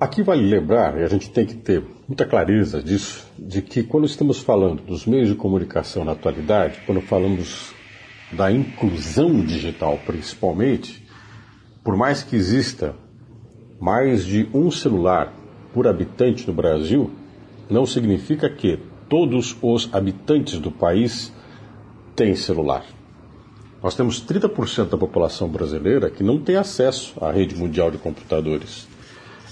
Aqui 0.00 0.22
vale 0.22 0.48
lembrar, 0.48 0.96
e 0.96 1.02
a 1.02 1.08
gente 1.08 1.28
tem 1.28 1.44
que 1.44 1.56
ter 1.56 1.82
muita 2.06 2.24
clareza 2.24 2.80
disso, 2.80 3.26
de 3.36 3.60
que 3.60 3.82
quando 3.82 4.06
estamos 4.06 4.38
falando 4.38 4.80
dos 4.80 5.04
meios 5.04 5.28
de 5.28 5.34
comunicação 5.34 6.04
na 6.04 6.12
atualidade, 6.12 6.80
quando 6.86 7.00
falamos 7.00 7.74
da 8.30 8.52
inclusão 8.52 9.44
digital 9.44 9.98
principalmente, 10.06 11.04
por 11.82 11.96
mais 11.96 12.22
que 12.22 12.36
exista 12.36 12.94
mais 13.80 14.24
de 14.24 14.48
um 14.54 14.70
celular 14.70 15.34
por 15.74 15.88
habitante 15.88 16.46
no 16.46 16.52
Brasil, 16.52 17.10
não 17.68 17.84
significa 17.84 18.48
que 18.48 18.78
todos 19.08 19.56
os 19.60 19.92
habitantes 19.92 20.60
do 20.60 20.70
país 20.70 21.32
têm 22.14 22.36
celular. 22.36 22.84
Nós 23.82 23.96
temos 23.96 24.24
30% 24.24 24.90
da 24.90 24.96
população 24.96 25.48
brasileira 25.48 26.08
que 26.08 26.22
não 26.22 26.38
tem 26.38 26.54
acesso 26.54 27.14
à 27.20 27.32
rede 27.32 27.56
mundial 27.56 27.90
de 27.90 27.98
computadores. 27.98 28.86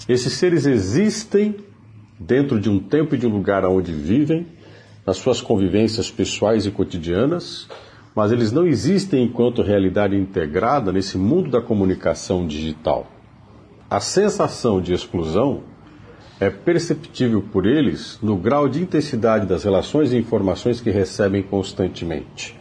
Esses 0.07 0.33
seres 0.33 0.65
existem 0.65 1.55
dentro 2.19 2.59
de 2.59 2.69
um 2.69 2.79
tempo 2.79 3.15
e 3.15 3.17
de 3.17 3.27
um 3.27 3.31
lugar 3.31 3.65
onde 3.65 3.91
vivem, 3.91 4.47
nas 5.05 5.17
suas 5.17 5.41
convivências 5.41 6.09
pessoais 6.09 6.65
e 6.65 6.71
cotidianas, 6.71 7.67
mas 8.15 8.31
eles 8.31 8.51
não 8.51 8.65
existem 8.65 9.23
enquanto 9.23 9.61
realidade 9.61 10.15
integrada 10.15 10.91
nesse 10.91 11.17
mundo 11.17 11.49
da 11.49 11.61
comunicação 11.61 12.47
digital. 12.47 13.05
A 13.89 13.99
sensação 13.99 14.81
de 14.81 14.93
exclusão 14.93 15.63
é 16.39 16.49
perceptível 16.49 17.41
por 17.41 17.65
eles 17.65 18.19
no 18.21 18.35
grau 18.35 18.67
de 18.67 18.81
intensidade 18.81 19.45
das 19.45 19.63
relações 19.63 20.11
e 20.11 20.17
informações 20.17 20.81
que 20.81 20.89
recebem 20.89 21.41
constantemente. 21.41 22.59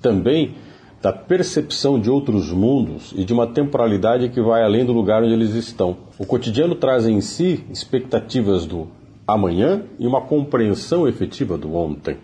Também 0.00 0.56
da 1.00 1.12
percepção 1.12 2.00
de 2.00 2.10
outros 2.10 2.50
mundos 2.50 3.12
e 3.16 3.24
de 3.24 3.32
uma 3.32 3.46
temporalidade 3.46 4.28
que 4.30 4.40
vai 4.40 4.64
além 4.64 4.84
do 4.84 4.92
lugar 4.92 5.22
onde 5.22 5.32
eles 5.32 5.54
estão. 5.54 5.96
O 6.18 6.26
cotidiano 6.26 6.74
traz 6.74 7.06
em 7.06 7.20
si 7.20 7.64
expectativas 7.70 8.66
do 8.66 8.88
amanhã 9.26 9.82
e 9.98 10.06
uma 10.06 10.20
compreensão 10.20 11.06
efetiva 11.06 11.56
do 11.56 11.74
ontem. 11.74 12.16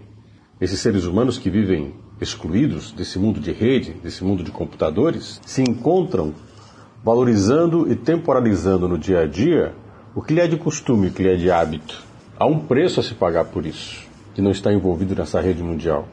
Esses 0.60 0.80
seres 0.80 1.04
humanos 1.04 1.38
que 1.38 1.50
vivem 1.50 1.94
excluídos 2.20 2.90
desse 2.90 3.18
mundo 3.18 3.38
de 3.38 3.52
rede, 3.52 3.92
desse 4.02 4.24
mundo 4.24 4.42
de 4.42 4.50
computadores, 4.50 5.40
se 5.44 5.62
encontram 5.62 6.32
valorizando 7.04 7.90
e 7.90 7.94
temporalizando 7.94 8.88
no 8.88 8.98
dia 8.98 9.20
a 9.20 9.26
dia 9.26 9.74
o 10.16 10.22
que 10.22 10.34
lhe 10.34 10.40
é 10.40 10.48
de 10.48 10.56
costume, 10.56 11.08
o 11.08 11.12
que 11.12 11.22
lhe 11.22 11.28
é 11.28 11.36
de 11.36 11.50
hábito. 11.50 12.02
Há 12.36 12.46
um 12.46 12.58
preço 12.60 12.98
a 12.98 13.02
se 13.02 13.14
pagar 13.14 13.44
por 13.44 13.66
isso, 13.66 14.02
que 14.34 14.42
não 14.42 14.50
está 14.50 14.72
envolvido 14.72 15.14
nessa 15.14 15.40
rede 15.40 15.62
mundial, 15.62 16.08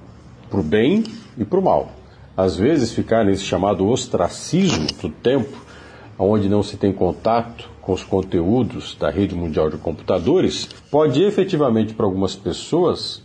para 0.49 0.59
o 0.59 0.63
bem 0.63 1.03
e 1.37 1.45
para 1.45 1.59
o 1.59 1.63
mal 1.63 2.00
às 2.41 2.55
vezes 2.57 2.91
ficar 2.91 3.23
nesse 3.23 3.43
chamado 3.43 3.87
ostracismo 3.87 4.87
do 5.01 5.09
tempo, 5.09 5.57
onde 6.17 6.49
não 6.49 6.63
se 6.63 6.77
tem 6.77 6.91
contato 6.91 7.69
com 7.81 7.93
os 7.93 8.03
conteúdos 8.03 8.95
da 8.99 9.09
rede 9.09 9.35
mundial 9.35 9.69
de 9.69 9.77
computadores, 9.77 10.67
pode 10.89 11.23
efetivamente 11.23 11.93
para 11.93 12.05
algumas 12.05 12.35
pessoas 12.35 13.23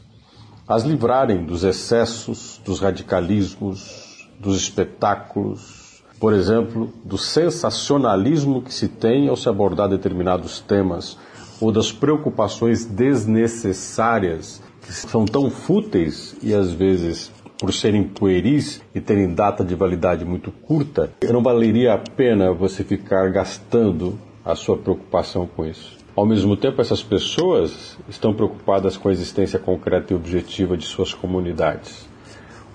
as 0.67 0.83
livrarem 0.83 1.45
dos 1.45 1.63
excessos, 1.63 2.61
dos 2.65 2.81
radicalismos, 2.81 4.29
dos 4.41 4.57
espetáculos, 4.57 6.03
por 6.19 6.33
exemplo, 6.33 6.93
do 7.05 7.17
sensacionalismo 7.17 8.63
que 8.63 8.73
se 8.73 8.89
tem 8.89 9.29
ao 9.29 9.37
se 9.37 9.49
abordar 9.49 9.89
determinados 9.89 10.61
temas 10.61 11.17
ou 11.61 11.71
das 11.71 11.93
preocupações 11.93 12.85
desnecessárias 12.85 14.63
que 14.83 14.93
são 14.93 15.25
tão 15.25 15.51
fúteis 15.51 16.35
e 16.43 16.55
às 16.55 16.73
vezes 16.73 17.31
por 17.59 17.73
serem 17.73 18.05
pueris 18.05 18.83
e 18.95 19.01
terem 19.01 19.35
data 19.35 19.65
de 19.65 19.75
validade 19.75 20.25
muito 20.25 20.51
curta, 20.51 21.13
não 21.31 21.43
valeria 21.43 21.95
a 21.95 21.99
pena 21.99 22.53
você 22.53 22.85
ficar 22.85 23.31
gastando 23.31 24.19
a 24.45 24.55
sua 24.55 24.77
preocupação 24.77 25.47
com 25.47 25.65
isso. 25.65 25.97
Ao 26.15 26.25
mesmo 26.25 26.57
tempo, 26.57 26.81
essas 26.81 27.03
pessoas 27.03 27.99
estão 28.09 28.33
preocupadas 28.33 28.97
com 28.97 29.09
a 29.09 29.13
existência 29.13 29.59
concreta 29.59 30.13
e 30.13 30.17
objetiva 30.17 30.77
de 30.77 30.85
suas 30.87 31.13
comunidades. 31.13 32.09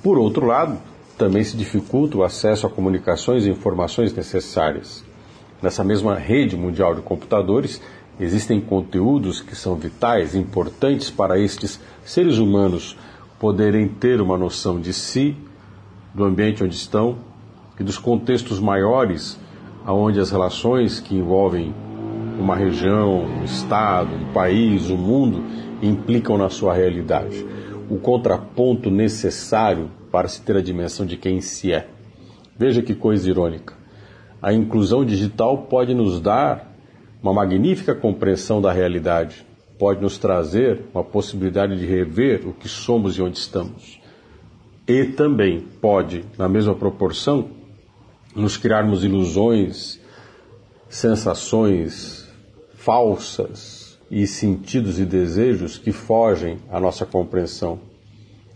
Por 0.04 0.18
outro 0.18 0.46
lado, 0.46 0.78
também 1.18 1.44
se 1.44 1.56
dificulta 1.56 2.18
o 2.18 2.24
acesso 2.24 2.66
a 2.66 2.70
comunicações 2.70 3.46
e 3.46 3.50
informações 3.50 4.14
necessárias. 4.14 5.04
Nessa 5.62 5.84
mesma 5.84 6.16
rede 6.16 6.58
mundial 6.58 6.96
de 6.96 7.02
computadores, 7.02 7.82
existem 8.20 8.60
conteúdos 8.60 9.42
que 9.42 9.56
são 9.56 9.76
vitais, 9.76 10.36
importantes 10.36 11.10
para 11.10 11.40
estes 11.40 11.80
seres 12.04 12.38
humanos 12.38 12.98
poderem 13.42 13.88
ter 13.88 14.22
uma 14.22 14.38
noção 14.38 14.80
de 14.80 14.94
si, 14.94 15.36
do 16.14 16.24
ambiente 16.24 16.64
onde 16.64 16.76
estão 16.76 17.18
e 17.80 17.84
dos 17.84 17.98
contextos 17.98 18.60
maiores 18.60 19.40
aonde 19.84 20.20
as 20.20 20.30
relações 20.30 21.00
que 21.00 21.16
envolvem 21.16 21.74
uma 22.40 22.56
região, 22.56 23.24
um 23.24 23.44
estado, 23.44 24.14
um 24.14 24.32
país, 24.32 24.92
um 24.92 24.98
mundo 24.98 25.44
implicam 25.82 26.38
na 26.38 26.50
sua 26.50 26.76
realidade. 26.76 27.44
O 27.90 27.98
contraponto 27.98 28.92
necessário 28.92 29.90
para 30.12 30.28
se 30.28 30.44
ter 30.44 30.56
a 30.56 30.62
dimensão 30.62 31.04
de 31.04 31.18
quem 31.18 31.42
se 31.42 31.74
é. 31.74 31.88
Veja 32.56 32.84
que 32.84 32.94
coisa 32.94 33.28
irônica. 33.28 33.74
A 34.40 34.54
inclusão 34.54 35.04
digital 35.04 35.64
pode 35.64 35.96
nos 35.96 36.22
dar 36.22 36.76
uma 37.24 37.34
magnífica 37.34 37.96
compreensão 37.96 38.62
da 38.62 38.72
realidade, 38.72 39.44
pode 39.82 40.00
nos 40.00 40.20
trazer 40.20 40.84
uma 40.94 41.04
possibilidade 41.04 41.76
de 41.76 41.88
rever 41.88 42.48
o 42.48 42.54
que 42.54 42.70
somos 42.70 43.18
e 43.18 43.22
onde 43.24 43.40
estamos. 43.40 44.00
E 44.88 45.06
também 45.06 45.60
pode, 45.60 46.24
na 46.38 46.48
mesma 46.48 46.76
proporção, 46.76 47.50
nos 48.36 48.58
criarmos 48.58 49.04
ilusões, 49.04 50.00
sensações 50.88 52.32
falsas 52.76 54.00
e 54.12 54.28
sentidos 54.28 55.00
e 55.00 55.04
desejos 55.04 55.80
que 55.80 55.92
fogem 55.92 56.60
à 56.70 56.80
nossa 56.80 57.04
compreensão. 57.04 57.80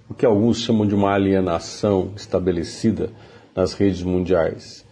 O 0.07 0.13
que 0.13 0.27
alguns 0.27 0.59
chamam 0.59 0.85
de 0.85 0.93
uma 0.93 1.11
alienação 1.11 2.11
estabelecida 2.15 3.09
nas 3.55 3.73
redes 3.73 4.03
mundiais. 4.03 4.85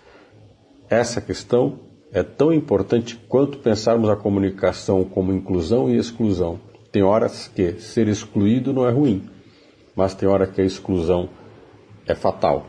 Essa 0.89 1.21
questão 1.21 1.77
é 2.13 2.21
tão 2.21 2.53
importante 2.53 3.19
quanto 3.27 3.57
pensarmos 3.57 4.07
a 4.07 4.15
comunicação 4.15 5.03
como 5.03 5.33
inclusão 5.33 5.89
e 5.89 5.97
exclusão. 5.97 6.59
Tem 6.91 7.01
horas 7.01 7.47
que 7.47 7.73
ser 7.79 8.07
excluído 8.07 8.71
não 8.71 8.87
é 8.87 8.91
ruim, 8.91 9.27
mas 9.95 10.13
tem 10.13 10.29
hora 10.29 10.45
que 10.45 10.61
a 10.61 10.63
exclusão 10.63 11.27
é 12.05 12.13
fatal. 12.13 12.67